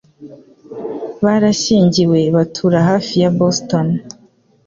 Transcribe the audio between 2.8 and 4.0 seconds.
hafi ya Boston